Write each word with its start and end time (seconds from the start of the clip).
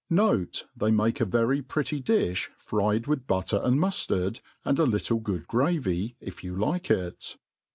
Note, 0.09 0.65
they 0.75 0.89
make 0.89 1.21
a 1.21 1.25
very 1.25 1.61
pretty 1.61 2.01
diih 2.01 2.49
fried 2.57 3.05
with 3.05 3.27
butter 3.27 3.61
and 3.63 3.77
muftard, 3.79 4.41
and 4.65 4.79
a 4.79 4.83
little 4.83 5.19
good 5.19 5.47
gravy, 5.47 6.15
if 6.19 6.43
you 6.43 6.55
like 6.55 6.89
it. 6.89 7.37